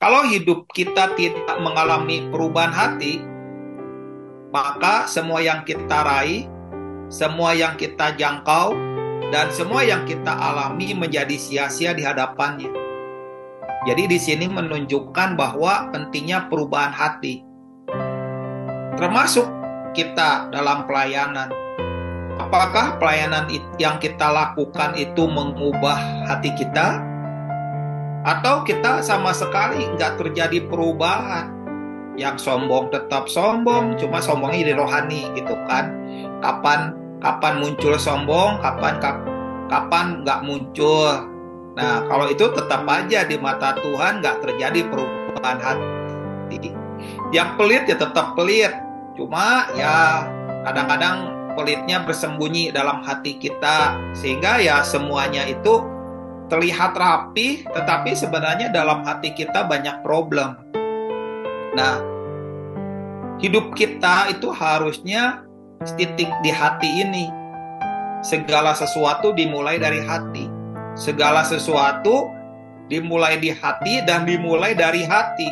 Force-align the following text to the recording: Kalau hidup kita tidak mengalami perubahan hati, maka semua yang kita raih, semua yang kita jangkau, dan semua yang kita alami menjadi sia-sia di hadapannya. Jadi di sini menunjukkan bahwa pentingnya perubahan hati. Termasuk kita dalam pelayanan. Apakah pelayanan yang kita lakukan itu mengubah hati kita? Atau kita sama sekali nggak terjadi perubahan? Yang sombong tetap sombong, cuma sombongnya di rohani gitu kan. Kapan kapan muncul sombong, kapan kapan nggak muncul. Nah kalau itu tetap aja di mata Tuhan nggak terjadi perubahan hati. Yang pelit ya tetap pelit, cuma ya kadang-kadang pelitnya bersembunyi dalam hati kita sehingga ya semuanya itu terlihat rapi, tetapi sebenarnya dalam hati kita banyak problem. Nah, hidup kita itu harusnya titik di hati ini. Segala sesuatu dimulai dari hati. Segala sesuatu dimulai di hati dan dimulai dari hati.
Kalau 0.00 0.24
hidup 0.24 0.64
kita 0.72 1.12
tidak 1.12 1.60
mengalami 1.60 2.24
perubahan 2.32 2.72
hati, 2.72 3.20
maka 4.48 5.04
semua 5.04 5.44
yang 5.44 5.60
kita 5.60 5.92
raih, 5.92 6.48
semua 7.12 7.52
yang 7.52 7.76
kita 7.76 8.16
jangkau, 8.16 8.72
dan 9.28 9.52
semua 9.52 9.84
yang 9.84 10.08
kita 10.08 10.32
alami 10.32 10.96
menjadi 10.96 11.36
sia-sia 11.36 11.92
di 11.92 12.00
hadapannya. 12.00 12.72
Jadi 13.84 14.08
di 14.08 14.16
sini 14.16 14.48
menunjukkan 14.48 15.36
bahwa 15.36 15.92
pentingnya 15.92 16.48
perubahan 16.48 16.96
hati. 16.96 17.44
Termasuk 18.96 19.52
kita 19.92 20.48
dalam 20.48 20.88
pelayanan. 20.88 21.52
Apakah 22.40 22.96
pelayanan 22.96 23.52
yang 23.76 24.00
kita 24.00 24.32
lakukan 24.32 24.96
itu 24.96 25.28
mengubah 25.28 26.24
hati 26.24 26.56
kita? 26.56 27.09
Atau 28.20 28.68
kita 28.68 29.00
sama 29.00 29.32
sekali 29.32 29.80
nggak 29.96 30.20
terjadi 30.20 30.68
perubahan? 30.68 31.48
Yang 32.20 32.44
sombong 32.44 32.92
tetap 32.92 33.32
sombong, 33.32 33.96
cuma 33.96 34.20
sombongnya 34.20 34.72
di 34.72 34.74
rohani 34.76 35.22
gitu 35.32 35.56
kan. 35.64 35.88
Kapan 36.44 36.92
kapan 37.20 37.64
muncul 37.64 37.96
sombong, 37.96 38.60
kapan 38.60 39.00
kapan 39.72 40.06
nggak 40.20 40.40
muncul. 40.44 41.16
Nah 41.78 42.04
kalau 42.04 42.28
itu 42.28 42.44
tetap 42.52 42.84
aja 42.84 43.24
di 43.24 43.40
mata 43.40 43.72
Tuhan 43.80 44.20
nggak 44.20 44.36
terjadi 44.44 44.80
perubahan 44.92 45.58
hati. 45.62 46.76
Yang 47.32 47.48
pelit 47.56 47.84
ya 47.88 47.96
tetap 47.96 48.36
pelit, 48.36 48.74
cuma 49.16 49.64
ya 49.72 50.28
kadang-kadang 50.68 51.32
pelitnya 51.56 52.04
bersembunyi 52.04 52.68
dalam 52.68 53.00
hati 53.00 53.40
kita 53.40 53.96
sehingga 54.12 54.60
ya 54.60 54.84
semuanya 54.84 55.48
itu 55.48 55.80
terlihat 56.50 56.98
rapi, 56.98 57.64
tetapi 57.70 58.12
sebenarnya 58.12 58.74
dalam 58.74 59.06
hati 59.06 59.30
kita 59.32 59.64
banyak 59.70 60.02
problem. 60.02 60.58
Nah, 61.78 62.02
hidup 63.38 63.72
kita 63.78 64.34
itu 64.34 64.50
harusnya 64.50 65.46
titik 65.94 66.28
di 66.42 66.50
hati 66.50 67.06
ini. 67.06 67.30
Segala 68.20 68.76
sesuatu 68.76 69.32
dimulai 69.32 69.80
dari 69.80 70.02
hati. 70.04 70.44
Segala 70.98 71.46
sesuatu 71.46 72.28
dimulai 72.90 73.38
di 73.38 73.54
hati 73.54 74.02
dan 74.04 74.26
dimulai 74.26 74.74
dari 74.74 75.06
hati. 75.06 75.48